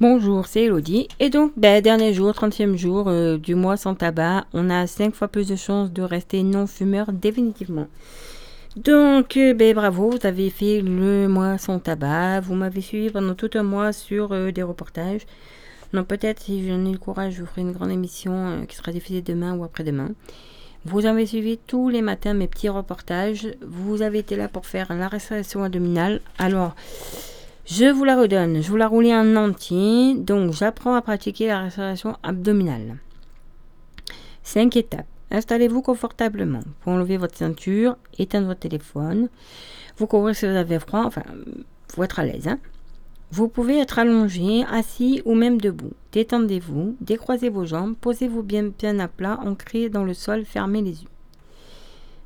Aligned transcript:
Bonjour, 0.00 0.46
c'est 0.48 0.64
Elodie. 0.64 1.06
Et 1.20 1.30
donc, 1.30 1.52
ben, 1.56 1.80
dernier 1.80 2.12
jour, 2.12 2.32
30e 2.32 2.74
jour 2.74 3.06
euh, 3.06 3.38
du 3.38 3.54
mois 3.54 3.76
sans 3.76 3.94
tabac, 3.94 4.44
on 4.52 4.68
a 4.68 4.88
5 4.88 5.14
fois 5.14 5.28
plus 5.28 5.46
de 5.46 5.54
chances 5.54 5.92
de 5.92 6.02
rester 6.02 6.42
non-fumeur 6.42 7.12
définitivement. 7.12 7.86
Donc, 8.74 9.36
euh, 9.36 9.54
ben, 9.54 9.72
bravo, 9.72 10.10
vous 10.10 10.26
avez 10.26 10.50
fait 10.50 10.80
le 10.80 11.28
mois 11.28 11.58
sans 11.58 11.78
tabac. 11.78 12.40
Vous 12.40 12.56
m'avez 12.56 12.80
suivi 12.80 13.08
pendant 13.08 13.34
tout 13.34 13.50
un 13.54 13.62
mois 13.62 13.92
sur 13.92 14.32
euh, 14.32 14.50
des 14.50 14.64
reportages. 14.64 15.22
Donc, 15.92 16.08
peut-être, 16.08 16.42
si 16.42 16.66
j'en 16.66 16.84
ai 16.84 16.90
le 16.90 16.98
courage, 16.98 17.34
je 17.34 17.42
vous 17.42 17.46
ferai 17.46 17.60
une 17.60 17.72
grande 17.72 17.92
émission 17.92 18.66
qui 18.68 18.74
sera 18.74 18.90
diffusée 18.90 19.22
demain 19.22 19.54
ou 19.54 19.62
après-demain. 19.62 20.10
Vous 20.84 21.06
avez 21.06 21.24
suivi 21.24 21.56
tous 21.56 21.88
les 21.88 22.02
matins 22.02 22.34
mes 22.34 22.48
petits 22.48 22.68
reportages. 22.68 23.46
Vous 23.62 24.02
avez 24.02 24.18
été 24.18 24.34
là 24.34 24.48
pour 24.48 24.66
faire 24.66 24.92
la 24.92 25.06
restauration 25.06 25.62
abdominale. 25.62 26.20
Alors, 26.38 26.74
je 27.66 27.86
vous 27.86 28.04
la 28.04 28.16
redonne, 28.16 28.62
je 28.62 28.68
vous 28.68 28.76
la 28.76 28.88
roule 28.88 29.06
en 29.06 29.36
entier. 29.36 30.14
Donc, 30.14 30.52
j'apprends 30.52 30.94
à 30.94 31.02
pratiquer 31.02 31.46
la 31.46 31.60
restauration 31.60 32.16
abdominale. 32.22 32.98
5 34.42 34.76
étapes. 34.76 35.06
Installez-vous 35.30 35.80
confortablement. 35.80 36.60
Pour 36.80 36.92
enlever 36.92 37.16
votre 37.16 37.36
ceinture, 37.36 37.96
éteindre 38.18 38.48
votre 38.48 38.60
téléphone. 38.60 39.28
Vous 39.96 40.06
couvrez 40.06 40.34
si 40.34 40.46
vous 40.46 40.54
avez 40.54 40.78
froid. 40.78 41.04
Enfin, 41.04 41.22
faut 41.88 42.04
être 42.04 42.20
à 42.20 42.24
l'aise. 42.24 42.48
Hein. 42.48 42.58
vous 43.30 43.48
pouvez 43.48 43.78
être 43.78 43.98
allongé, 43.98 44.64
assis 44.70 45.22
ou 45.24 45.34
même 45.34 45.60
debout. 45.60 45.92
Détendez-vous, 46.12 46.96
décroisez 47.00 47.48
vos 47.48 47.64
jambes, 47.64 47.96
posez-vous 48.00 48.42
bien, 48.42 48.70
bien 48.78 48.98
à 49.00 49.08
plat, 49.08 49.40
ancré 49.42 49.88
dans 49.88 50.04
le 50.04 50.14
sol, 50.14 50.44
fermez 50.44 50.82
les 50.82 51.02
yeux. 51.02 51.08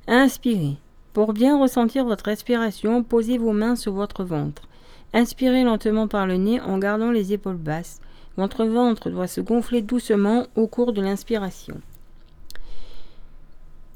Inspirez. 0.07 0.77
Pour 1.15 1.33
bien 1.33 1.59
ressentir 1.59 2.05
votre 2.05 2.27
respiration, 2.27 3.03
posez 3.03 3.39
vos 3.39 3.53
mains 3.53 3.77
sur 3.77 3.93
votre 3.93 4.25
ventre. 4.25 4.68
Inspirez 5.15 5.65
lentement 5.65 6.09
par 6.09 6.27
le 6.27 6.37
nez 6.37 6.61
en 6.61 6.79
gardant 6.79 7.11
les 7.11 7.33
épaules 7.33 7.57
basses. 7.57 8.01
Votre 8.37 8.65
ventre 8.65 9.11
doit 9.11 9.27
se 9.27 9.41
gonfler 9.41 9.83
doucement 9.83 10.47
au 10.55 10.67
cours 10.67 10.93
de 10.93 11.01
l'inspiration. 11.01 11.81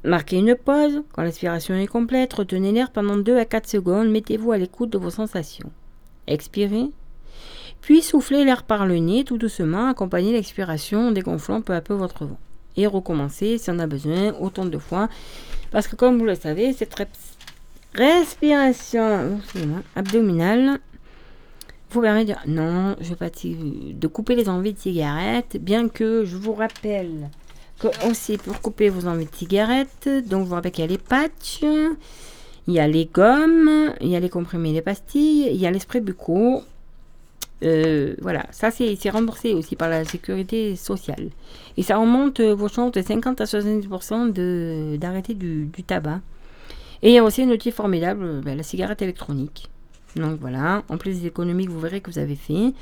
Marquez 0.03 0.37
une 0.37 0.55
pause. 0.55 1.01
Quand 1.13 1.23
l'inspiration 1.23 1.75
est 1.75 1.87
complète, 1.87 2.33
retenez 2.33 2.73
l'air 2.73 2.91
pendant 2.91 3.15
2 3.15 3.37
à 3.37 3.45
4 3.45 3.69
secondes. 3.69 4.09
Mettez-vous 4.09 4.51
à 4.51 4.57
l'écoute 4.57 4.89
de 4.89 4.97
vos 4.97 5.11
sensations. 5.11 5.71
Expirez. 6.27 6.89
Puis 7.79 8.01
soufflez 8.01 8.43
l'air 8.43 8.63
par 8.63 8.85
le 8.85 8.97
nez 8.97 9.23
tout 9.23 9.37
doucement. 9.37 9.87
Accompagnez 9.87 10.33
l'expiration 10.33 11.07
en 11.07 11.11
dégonflant 11.11 11.61
peu 11.61 11.73
à 11.73 11.79
peu 11.79 11.93
votre 11.93 12.25
ventre. 12.25 12.39
Et 12.75 12.87
recommencez 12.87 13.57
si 13.59 13.69
on 13.69 13.79
a 13.79 13.87
besoin 13.87 14.33
autant 14.41 14.65
de 14.65 14.77
fois. 14.77 15.07
Parce 15.71 15.87
que 15.87 15.95
comme 15.95 16.17
vous 16.17 16.25
le 16.25 16.35
savez, 16.35 16.73
cette 16.73 16.95
respiration 17.93 19.39
abdominale 19.95 20.79
vous 21.93 22.01
permet 22.01 22.25
de 22.25 22.33
non, 22.47 22.95
je 22.99 23.09
vais 23.09 23.15
pas 23.15 23.29
de 23.29 24.07
couper 24.07 24.35
les 24.35 24.49
envies 24.49 24.73
de 24.73 24.79
cigarettes, 24.79 25.57
bien 25.61 25.87
que 25.87 26.25
je 26.25 26.35
vous 26.35 26.53
rappelle 26.53 27.29
que 27.79 27.87
aussi 28.09 28.37
pour 28.37 28.59
couper 28.61 28.89
vos 28.89 29.07
envies 29.07 29.25
de 29.25 29.35
cigarettes, 29.35 30.09
donc 30.27 30.47
vous 30.47 30.55
rappelle 30.55 30.71
qu'il 30.71 30.83
y 30.83 30.87
a 30.87 30.91
les 30.91 30.97
patchs, 30.97 31.63
il 32.67 32.73
y 32.73 32.79
a 32.79 32.87
les 32.87 33.05
gommes, 33.05 33.93
il 34.01 34.07
y 34.07 34.15
a 34.15 34.19
les 34.19 34.29
comprimés, 34.29 34.73
les 34.73 34.81
pastilles, 34.81 35.49
il 35.51 35.57
y 35.57 35.67
a 35.67 35.71
l'esprit 35.71 36.01
bucco. 36.01 36.63
Euh, 37.63 38.15
voilà, 38.21 38.45
ça 38.51 38.71
c'est 38.71 39.09
remboursé 39.09 39.53
aussi 39.53 39.75
par 39.75 39.89
la 39.89 40.03
sécurité 40.03 40.75
sociale. 40.75 41.29
Et 41.77 41.83
ça 41.83 41.97
remonte 41.97 42.41
vos 42.41 42.67
chances 42.67 42.91
de 42.91 43.01
50 43.01 43.39
à 43.39 43.45
70% 43.45 44.97
d'arrêter 44.97 45.33
du, 45.33 45.69
tabac. 45.85 46.21
Et 47.01 47.09
il 47.09 47.13
y 47.13 47.17
a 47.17 47.23
aussi 47.23 47.43
un 47.43 47.49
outil 47.49 47.71
formidable, 47.71 48.41
ben, 48.43 48.57
la 48.57 48.63
cigarette 48.63 49.01
électronique. 49.01 49.69
Donc 50.15 50.39
voilà, 50.39 50.83
en 50.89 50.97
plus 50.97 51.21
des 51.21 51.27
économies 51.27 51.65
que 51.65 51.71
vous 51.71 51.79
verrez 51.79 52.01
que 52.01 52.11
vous 52.11 52.19
avez 52.19 52.35
fait. 52.35 52.73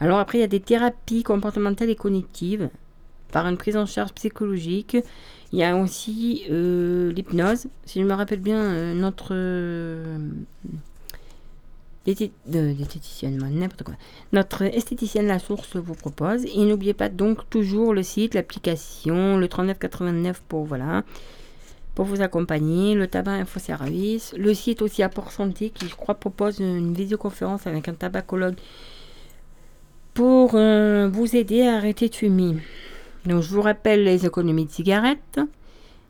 Alors 0.00 0.18
après, 0.18 0.38
il 0.38 0.40
y 0.42 0.44
a 0.44 0.48
des 0.48 0.60
thérapies 0.60 1.22
comportementales 1.22 1.90
et 1.90 1.96
cognitives 1.96 2.68
par 3.32 3.46
une 3.46 3.56
prise 3.56 3.76
en 3.76 3.86
charge 3.86 4.12
psychologique. 4.12 4.96
Il 5.52 5.58
y 5.58 5.64
a 5.64 5.76
aussi 5.76 6.44
euh, 6.50 7.12
l'hypnose. 7.12 7.66
Si 7.84 8.00
je 8.00 8.04
me 8.04 8.12
rappelle 8.12 8.40
bien, 8.40 8.58
euh, 8.58 8.94
notre 8.94 9.28
euh, 9.32 10.18
quoi. 13.84 13.94
Notre 14.32 14.62
esthéticienne 14.62 15.26
La 15.26 15.38
Source 15.38 15.76
vous 15.76 15.94
propose. 15.94 16.44
Et 16.44 16.64
n'oubliez 16.64 16.94
pas 16.94 17.08
donc 17.08 17.48
toujours 17.50 17.94
le 17.94 18.02
site, 18.02 18.34
l'application, 18.34 19.38
le 19.38 19.48
3989 19.48 20.42
pour 20.46 20.64
voilà 20.64 21.02
pour 21.94 22.04
vous 22.04 22.22
accompagner, 22.22 22.94
le 22.94 23.06
tabac 23.06 23.32
info 23.32 23.60
service, 23.60 24.34
le 24.36 24.52
site 24.54 24.82
aussi 24.82 25.02
Apport 25.02 25.30
Santé 25.30 25.70
qui 25.70 25.88
je 25.88 25.94
crois 25.94 26.14
propose 26.14 26.58
une 26.58 26.92
visioconférence 26.92 27.66
avec 27.66 27.88
un 27.88 27.94
tabacologue 27.94 28.56
pour 30.12 30.52
euh, 30.54 31.08
vous 31.12 31.36
aider 31.36 31.62
à 31.62 31.76
arrêter 31.76 32.08
de 32.08 32.14
fumer. 32.14 32.56
Donc 33.26 33.42
je 33.42 33.50
vous 33.50 33.62
rappelle 33.62 34.04
les 34.04 34.26
économies 34.26 34.66
de 34.66 34.70
cigarettes. 34.70 35.40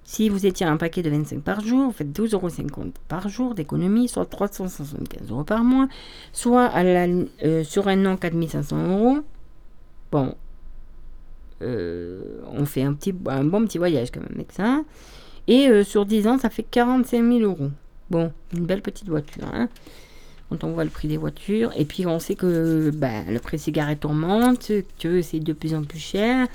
Si 0.07 0.29
vous 0.29 0.45
étiez 0.45 0.67
un 0.67 0.77
paquet 0.77 1.03
de 1.03 1.09
25 1.09 1.41
par 1.41 1.61
jour, 1.61 1.87
vous 1.87 1.93
faites 1.93 2.13
12,50 2.13 2.35
euros 2.35 2.93
par 3.09 3.29
jour 3.31 3.55
d'économie, 3.55 4.07
soit 4.07 4.27
375 4.27 5.31
euros 5.31 5.45
par 5.45 5.65
mois, 5.65 5.89
soit 6.33 6.71
euh, 6.77 7.65
sur 7.65 7.89
un 7.89 8.05
an 8.05 8.17
4500 8.17 8.89
euros. 8.89 9.19
Bon, 10.13 10.35
euh, 11.63 12.43
on 12.53 12.67
fait 12.67 12.83
un, 12.83 12.93
petit, 12.93 13.15
un 13.27 13.45
bon 13.45 13.65
petit 13.65 13.79
voyage 13.79 14.11
quand 14.11 14.21
même 14.21 14.35
avec 14.35 14.53
ça. 14.53 14.83
Et 15.47 15.69
euh, 15.69 15.85
sur 15.85 16.07
10 16.07 16.27
ans, 16.27 16.39
ça 16.39 16.51
fait 16.51 16.63
45 16.63 17.23
000 17.23 17.41
euros. 17.41 17.71
Bon, 18.11 18.33
une 18.55 18.67
belle 18.67 18.83
petite 18.83 19.09
voiture. 19.09 19.45
Hein 19.53 19.69
quand 20.49 20.65
on 20.65 20.73
voit 20.73 20.85
le 20.85 20.91
prix 20.91 21.09
des 21.09 21.17
voitures. 21.17 21.73
Et 21.77 21.85
puis 21.85 22.07
on 22.07 22.19
sait 22.19 22.35
que 22.35 22.91
bah, 22.91 23.23
le 23.29 23.39
prix 23.39 23.57
des 23.57 23.63
cigarettes 23.63 24.05
augmente, 24.05 24.71
que 25.01 25.23
c'est 25.23 25.41
de 25.41 25.53
plus 25.53 25.75
en 25.75 25.83
plus 25.85 25.99
cher. 25.99 26.47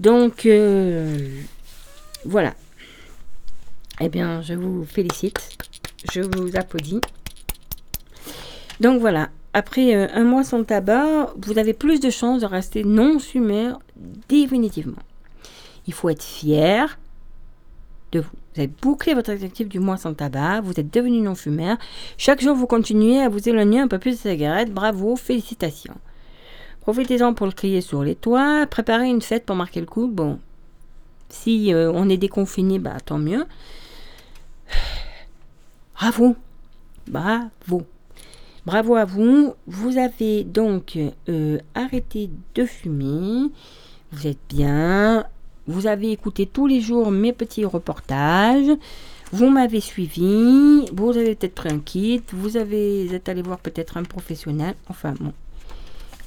Donc 0.00 0.46
euh, 0.46 1.16
voilà. 2.24 2.54
Eh 4.00 4.08
bien, 4.08 4.42
je 4.42 4.54
vous 4.54 4.84
félicite. 4.84 5.56
Je 6.12 6.20
vous 6.20 6.56
applaudis. 6.56 7.00
Donc 8.80 9.00
voilà. 9.00 9.30
Après 9.54 9.94
euh, 9.94 10.06
un 10.12 10.24
mois 10.24 10.44
sans 10.44 10.64
tabac, 10.64 11.32
vous 11.38 11.58
avez 11.58 11.72
plus 11.72 12.00
de 12.00 12.10
chances 12.10 12.42
de 12.42 12.46
rester 12.46 12.84
non-fumeur 12.84 13.78
définitivement. 14.28 15.02
Il 15.86 15.94
faut 15.94 16.10
être 16.10 16.22
fier, 16.22 16.98
vous. 18.20 18.36
Avez 18.56 18.68
bouclé 18.68 19.14
votre 19.14 19.32
objectif 19.32 19.68
du 19.68 19.78
mois 19.78 19.96
sans 19.96 20.14
tabac, 20.14 20.62
vous 20.62 20.78
êtes 20.80 20.92
devenu 20.92 21.20
non-fumeur. 21.20 21.76
Chaque 22.16 22.40
jour, 22.40 22.56
vous 22.56 22.66
continuez 22.66 23.20
à 23.20 23.28
vous 23.28 23.48
éloigner 23.48 23.80
un 23.80 23.88
peu 23.88 23.98
plus 23.98 24.12
de 24.12 24.30
cigarettes. 24.30 24.72
Bravo, 24.72 25.16
félicitations. 25.16 25.96
Profitez-en 26.80 27.34
pour 27.34 27.46
le 27.46 27.52
crier 27.52 27.80
sur 27.80 28.02
les 28.02 28.14
toits. 28.14 28.66
Préparez 28.70 29.08
une 29.08 29.20
fête 29.20 29.44
pour 29.44 29.56
marquer 29.56 29.80
le 29.80 29.86
coup. 29.86 30.06
Bon, 30.06 30.38
si 31.28 31.74
euh, 31.74 31.90
on 31.92 32.08
est 32.08 32.16
déconfiné, 32.16 32.78
bah 32.78 32.96
tant 33.04 33.18
mieux. 33.18 33.44
Bravo. 35.94 36.36
Bravo. 37.08 37.82
Bravo 38.64 38.94
à 38.94 39.04
vous. 39.04 39.54
Vous 39.66 39.98
avez 39.98 40.44
donc 40.44 40.98
euh, 41.28 41.58
arrêté 41.74 42.30
de 42.54 42.64
fumer. 42.64 43.50
Vous 44.12 44.26
êtes 44.26 44.38
bien. 44.48 45.26
Vous 45.66 45.86
avez 45.86 46.12
écouté 46.12 46.46
tous 46.46 46.66
les 46.66 46.80
jours 46.80 47.10
mes 47.10 47.32
petits 47.32 47.64
reportages. 47.64 48.70
Vous 49.32 49.50
m'avez 49.50 49.80
suivi. 49.80 50.86
Vous 50.92 51.16
avez 51.16 51.34
peut-être 51.34 51.54
pris 51.54 51.68
un 51.70 51.80
kit. 51.80 52.22
Vous 52.32 52.56
avez 52.56 53.12
êtes 53.12 53.28
allé 53.28 53.42
voir 53.42 53.58
peut-être 53.58 53.96
un 53.96 54.04
professionnel. 54.04 54.74
Enfin 54.88 55.14
bon. 55.20 55.32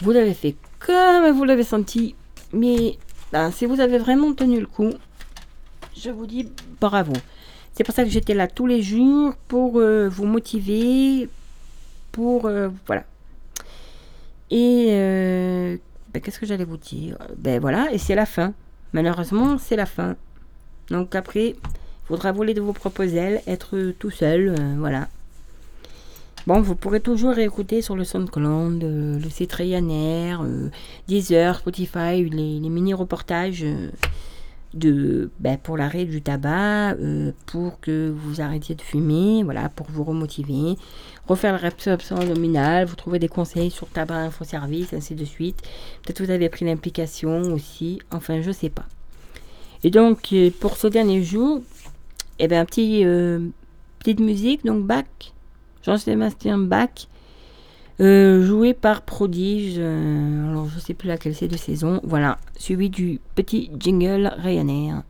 Vous 0.02 0.12
l'avez 0.12 0.34
fait 0.34 0.56
comme 0.80 1.32
vous 1.32 1.44
l'avez 1.46 1.64
senti. 1.64 2.16
Mais 2.52 2.98
ben, 3.32 3.52
si 3.52 3.66
vous 3.66 3.80
avez 3.80 3.98
vraiment 3.98 4.34
tenu 4.34 4.60
le 4.60 4.66
coup, 4.66 4.92
je 5.96 6.10
vous 6.10 6.26
dis 6.26 6.50
bravo. 6.82 7.14
C'est 7.74 7.84
pour 7.84 7.94
ça 7.94 8.04
que 8.04 8.10
j'étais 8.10 8.34
là 8.34 8.48
tous 8.48 8.66
les 8.66 8.82
jours 8.82 9.34
pour 9.48 9.80
euh, 9.80 10.10
vous 10.10 10.26
motiver. 10.26 11.30
Pour. 12.12 12.46
Euh, 12.46 12.70
voilà. 12.88 13.06
Et. 14.52 14.88
Euh, 14.90 15.78
ben, 16.14 16.22
qu'est-ce 16.22 16.40
que 16.40 16.46
j'allais 16.46 16.66
vous 16.66 16.78
dire? 16.78 17.18
Ben 17.38 17.62
voilà, 17.62 17.92
et 17.94 17.98
c'est 17.98 18.16
la 18.16 18.26
fin. 18.26 18.54
Malheureusement, 18.94 19.58
c'est 19.58 19.76
la 19.76 19.86
fin. 19.86 20.16
Donc 20.90 21.16
après, 21.16 21.50
il 21.50 22.08
faudra 22.08 22.32
voler 22.32 22.54
de 22.54 22.62
vos 22.62 22.74
propres 22.74 23.04
être 23.48 23.94
tout 24.00 24.10
seul, 24.10 24.56
euh, 24.58 24.76
voilà. 24.78 25.08
Bon, 26.48 26.62
vous 26.62 26.74
pourrez 26.74 27.00
toujours 27.00 27.38
écouter 27.38 27.82
sur 27.82 27.96
le 27.96 28.04
SoundCloud, 28.04 28.84
euh, 28.84 29.20
le 29.20 29.30
Ryanair, 29.54 30.42
euh, 30.42 30.70
Deezer, 31.08 31.58
Spotify, 31.58 32.28
les, 32.28 32.60
mini-reportages 32.60 33.66
de, 34.74 35.32
ben, 35.40 35.58
pour 35.58 35.78
l'arrêt 35.78 36.06
du 36.06 36.22
tabac, 36.22 36.96
pour 37.48 37.80
que 37.80 38.14
vous 38.16 38.42
arrêtiez 38.42 38.76
de 38.76 38.82
fumer, 38.82 39.44
voilà, 39.44 39.70
pour 39.70 39.88
vous 39.90 40.04
remotiver. 40.04 40.78
Refaire 41.28 41.54
le 41.54 41.60
réabsorption 41.60 42.18
abdominale, 42.18 42.86
vous 42.86 42.96
trouvez 42.96 43.20
des 43.20 43.28
conseils 43.28 43.72
sur 43.72 43.88
tabac 43.88 44.18
info 44.18 44.44
service, 44.44 44.94
ainsi 44.94 45.16
de 45.16 45.26
suite. 45.26 45.62
Peut-être 46.04 46.24
vous 46.24 46.32
avez 46.32 46.50
pris 46.50 46.66
l'implication 46.66 47.42
aussi, 47.54 48.00
enfin 48.12 48.42
je 48.42 48.52
sais 48.52 48.70
pas. 48.70 48.86
Et 49.84 49.92
donc 49.92 50.34
euh, 50.34 50.50
pour 50.60 50.78
ce 50.78 50.88
dernier 50.88 51.24
jour, 51.24 51.62
eh 52.40 52.48
bien 52.48 52.66
petit, 52.66 53.06
euh, 53.06 53.48
petite 54.00 54.20
musique, 54.20 54.66
donc 54.66 54.86
Bach, 54.86 55.06
Jean-Sébastien 55.84 56.58
Bach, 56.58 57.08
Euh, 58.02 58.46
joué 58.46 58.74
par 58.74 59.02
Prodige, 59.02 59.76
euh, 59.78 60.50
alors 60.50 60.70
je 60.70 60.80
sais 60.80 60.94
plus 60.94 61.10
laquelle 61.10 61.36
c'est 61.36 61.50
de 61.50 61.58
saison, 61.58 62.00
voilà, 62.04 62.38
suivi 62.56 62.90
du 62.90 63.20
petit 63.36 63.70
jingle 63.78 64.34
Ryanair. 64.38 65.04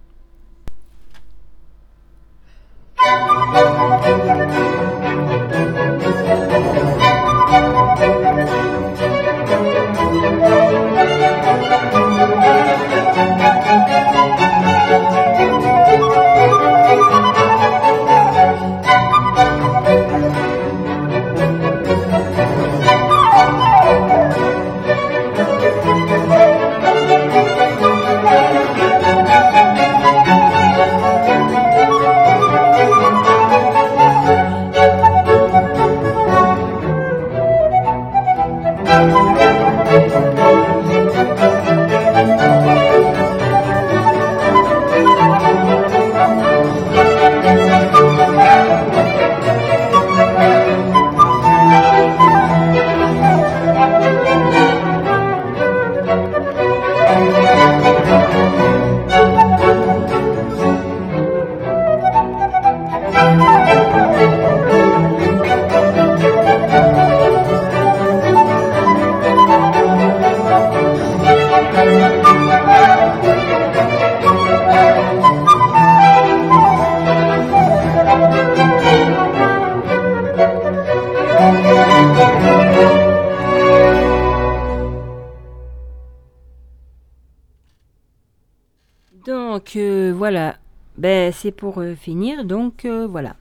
Donc 89.59 89.75
euh, 89.75 90.13
voilà, 90.15 90.55
ben, 90.97 91.33
c'est 91.33 91.51
pour 91.51 91.81
euh, 91.81 91.93
finir. 91.93 92.45
Donc 92.45 92.85
euh, 92.85 93.05
voilà, 93.05 93.35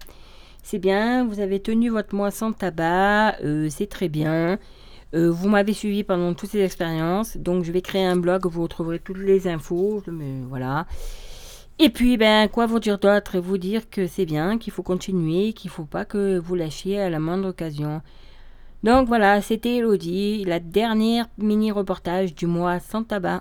c'est 0.64 0.80
bien, 0.80 1.24
vous 1.24 1.38
avez 1.38 1.60
tenu 1.60 1.90
votre 1.90 2.12
moisson 2.12 2.50
de 2.50 2.56
tabac, 2.56 3.36
c'est 3.70 3.88
très 3.88 4.08
bien. 4.08 4.58
vous 5.12 5.48
m'avez 5.48 5.72
suivi 5.72 6.02
pendant 6.02 6.34
toutes 6.34 6.50
ces 6.50 6.64
expériences, 6.64 7.36
donc 7.36 7.62
je 7.62 7.70
vais 7.70 7.82
créer 7.82 8.04
un 8.04 8.16
blog 8.16 8.46
où 8.46 8.50
vous 8.50 8.62
retrouverez 8.64 8.98
toutes 8.98 9.18
les 9.18 9.46
infos. 9.46 10.02
Voilà. 10.48 10.88
Et 11.78 11.88
puis, 11.88 12.16
ben, 12.16 12.48
quoi 12.48 12.66
vous 12.66 12.80
dire 12.80 12.98
d'autre 12.98 13.38
Vous 13.38 13.56
dire 13.56 13.88
que 13.88 14.08
c'est 14.08 14.26
bien, 14.26 14.58
qu'il 14.58 14.72
faut 14.72 14.82
continuer, 14.82 15.52
qu'il 15.52 15.68
ne 15.68 15.72
faut 15.74 15.84
pas 15.84 16.04
que 16.04 16.36
vous 16.36 16.56
lâchiez 16.56 17.00
à 17.00 17.10
la 17.10 17.20
moindre 17.20 17.50
occasion. 17.50 18.02
Donc 18.82 19.06
voilà, 19.06 19.40
c'était 19.40 19.76
Elodie, 19.76 20.44
la 20.44 20.58
dernière 20.58 21.26
mini-reportage 21.38 22.34
du 22.34 22.46
mois 22.46 22.80
sans 22.80 23.04
tabac. 23.04 23.40